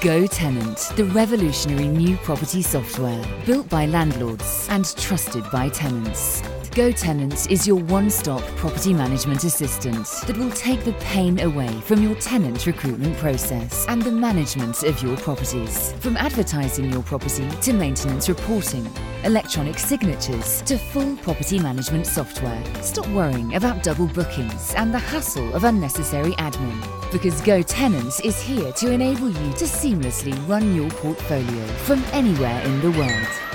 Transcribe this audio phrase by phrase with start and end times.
[0.00, 6.40] Go Tenant, the revolutionary new property software built by landlords and trusted by tenants.
[6.78, 11.72] Go Tenants is your one stop property management assistant that will take the pain away
[11.80, 15.92] from your tenant recruitment process and the management of your properties.
[15.94, 18.88] From advertising your property to maintenance reporting,
[19.24, 22.62] electronic signatures to full property management software.
[22.80, 28.40] Stop worrying about double bookings and the hassle of unnecessary admin because Go Tenants is
[28.40, 33.47] here to enable you to seamlessly run your portfolio from anywhere in the world.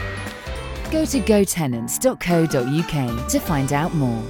[0.93, 4.23] Go to gotenants.co.uk to find out more.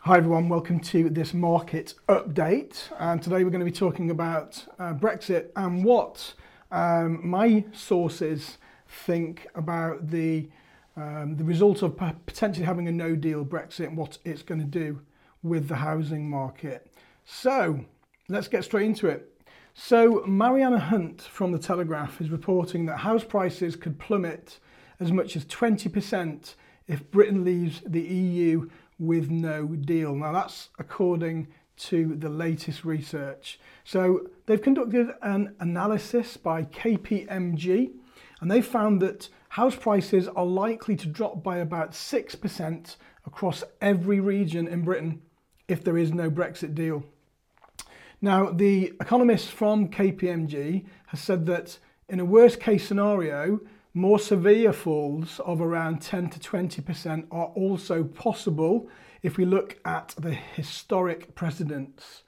[0.00, 2.90] Hi everyone, welcome to this market update.
[2.98, 6.34] And today we're going to be talking about uh, Brexit and what
[6.72, 10.48] um, my sources think about the
[10.96, 14.66] um, the result of potentially having a no deal Brexit and what it's going to
[14.66, 15.00] do
[15.44, 16.92] with the housing market.
[17.24, 17.84] So
[18.28, 19.39] let's get straight into it.
[19.74, 24.58] So, Marianna Hunt from The Telegraph is reporting that house prices could plummet
[24.98, 26.54] as much as 20%
[26.88, 28.68] if Britain leaves the EU
[28.98, 30.14] with no deal.
[30.14, 33.60] Now, that's according to the latest research.
[33.84, 37.92] So, they've conducted an analysis by KPMG
[38.40, 44.18] and they found that house prices are likely to drop by about 6% across every
[44.18, 45.22] region in Britain
[45.68, 47.04] if there is no Brexit deal.
[48.22, 53.60] Now, the economist from KPMG has said that in a worst case scenario,
[53.94, 58.88] more severe falls of around 10 to 20% are also possible
[59.22, 62.22] if we look at the historic precedents.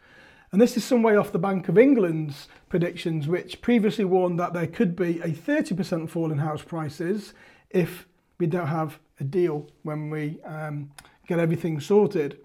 [0.50, 4.52] And this is some way off the Bank of England's predictions, which previously warned that
[4.52, 7.34] there could be a 30% fall in house prices
[7.70, 8.06] if
[8.38, 10.90] we don't have a deal when we um,
[11.26, 12.38] get everything sorted.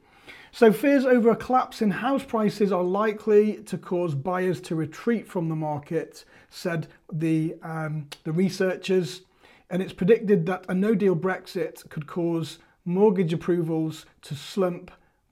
[0.57, 5.27] So fears over a collapse in house prices are likely to cause buyers to retreat
[5.27, 9.21] from the market, said the, um, the researchers.
[9.69, 14.89] And it's predicted that a no deal Brexit could cause mortgage approvals to slump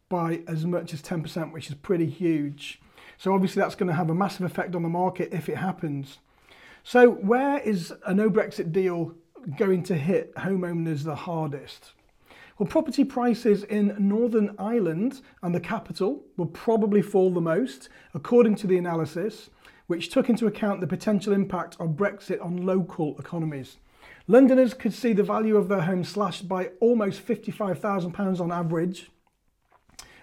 [0.09, 2.79] by as much as 10%, which is pretty huge.
[3.17, 6.19] So obviously that's going to have a massive effect on the market if it happens.
[6.83, 9.15] So where is a no Brexit deal
[9.57, 11.93] going to hit homeowners the hardest?
[12.57, 18.55] Well, property prices in Northern Ireland and the capital will probably fall the most, according
[18.55, 19.49] to the analysis,
[19.87, 23.75] which took into account the potential impact of Brexit on local economies.
[24.27, 29.11] Londoners could see the value of their home slashed by almost £55,000 on average.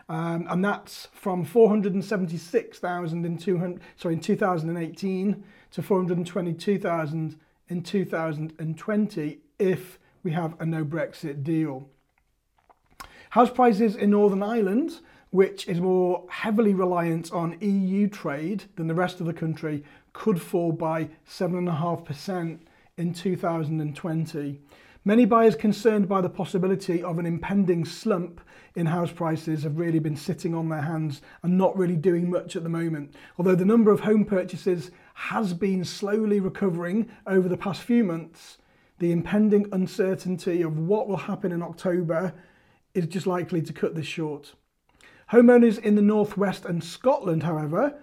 [0.09, 7.39] Um, and that's from 476,000 in, 200, sorry, in 2018 to 422,000
[7.69, 11.89] in 2020 if we have a no Brexit deal.
[13.33, 15.01] House prices in Northern Ireland,
[15.31, 20.39] which is more heavily reliant on EU trade than the rest of the country, could
[20.39, 22.59] fall by 7.5%
[22.99, 24.61] in 2020.
[25.07, 28.39] Many buyers concerned by the possibility of an impending slump
[28.75, 32.55] in house prices have really been sitting on their hands and not really doing much
[32.55, 33.15] at the moment.
[33.39, 38.59] Although the number of home purchases has been slowly recovering over the past few months,
[38.99, 42.35] the impending uncertainty of what will happen in October
[42.95, 44.55] is just likely to cut this short.
[45.33, 47.99] Homeowners in the Northwest and Scotland, however,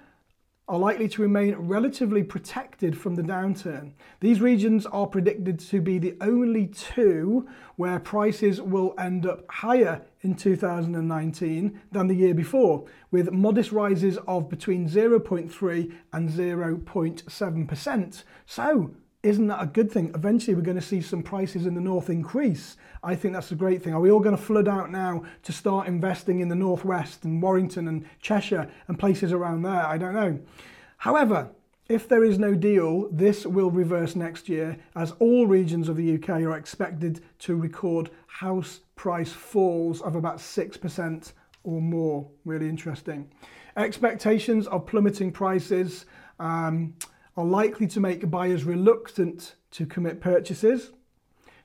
[0.70, 3.92] are likely to remain relatively protected from the downturn.
[4.20, 10.04] These regions are predicted to be the only two where prices will end up higher
[10.22, 18.24] in 2019 than the year before, with modest rises of between 0.3 and 0.7%.
[18.46, 18.92] So,
[19.22, 20.12] isn't that a good thing?
[20.16, 22.78] Eventually, we're going to see some prices in the north increase.
[23.04, 23.94] I think that's a great thing.
[23.94, 27.42] Are we all going to flood out now to start investing in the northwest and
[27.42, 29.86] Warrington and Cheshire and places around there?
[29.86, 30.40] I don't know.
[30.98, 31.50] However,
[31.90, 36.16] if there is no deal, this will reverse next year as all regions of the
[36.16, 42.30] UK are expected to record house price falls of about 6% or more.
[42.46, 43.30] Really interesting.
[43.76, 46.06] Expectations of plummeting prices.
[46.40, 46.94] Um,
[47.40, 50.92] are likely to make buyers reluctant to commit purchases,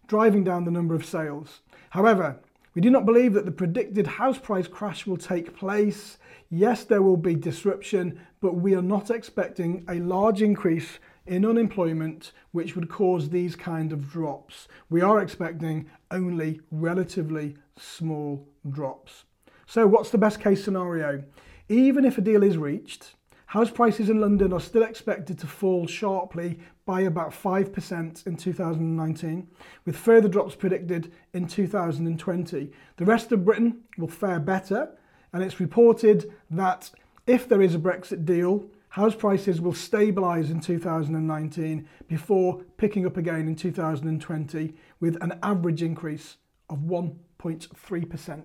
[0.06, 1.62] driving down the number of sales.
[1.90, 2.38] However,
[2.74, 6.18] we do not believe that the predicted house price crash will take place.
[6.48, 12.30] Yes, there will be disruption, but we are not expecting a large increase in unemployment
[12.52, 14.68] which would cause these kind of drops.
[14.90, 19.24] We are expecting only relatively small drops.
[19.66, 21.24] So what's the best case scenario?
[21.68, 25.86] Even if a deal is reached, House prices in London are still expected to fall
[25.86, 29.48] sharply by about 5% in 2019,
[29.84, 32.72] with further drops predicted in 2020.
[32.96, 34.96] The rest of Britain will fare better,
[35.32, 36.90] and it's reported that
[37.26, 43.16] if there is a Brexit deal, house prices will stabilise in 2019 before picking up
[43.16, 46.36] again in 2020 with an average increase
[46.70, 48.44] of 1.3%.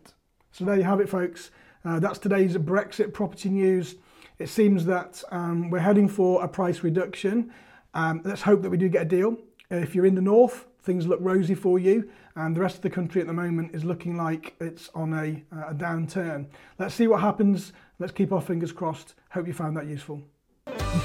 [0.51, 1.51] So there you have it, folks.
[1.85, 3.95] Uh, that's today's Brexit property news.
[4.39, 7.51] It seems that um, we're heading for a price reduction.
[7.93, 9.37] Um, let's hope that we do get a deal.
[9.69, 12.89] If you're in the north, things look rosy for you, and the rest of the
[12.89, 16.47] country at the moment is looking like it's on a, a downturn.
[16.77, 17.73] Let's see what happens.
[17.99, 19.15] Let's keep our fingers crossed.
[19.29, 20.23] Hope you found that useful.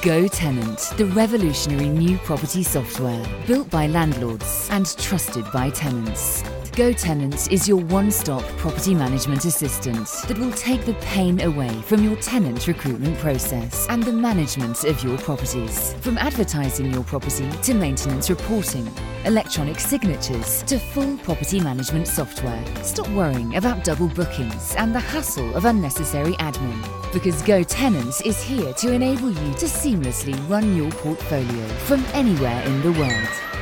[0.02, 6.44] Go Tenant, the revolutionary new property software built by landlords and trusted by tenants.
[6.76, 11.72] Go Tenants is your one stop property management assistant that will take the pain away
[11.82, 15.94] from your tenant recruitment process and the management of your properties.
[16.00, 18.90] From advertising your property to maintenance reporting,
[19.24, 22.64] electronic signatures to full property management software.
[22.82, 28.42] Stop worrying about double bookings and the hassle of unnecessary admin because Go Tenants is
[28.42, 33.53] here to enable you to seamlessly run your portfolio from anywhere in the world.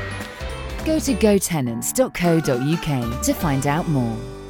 [0.84, 4.41] Go to gotenants.co.uk to find out more.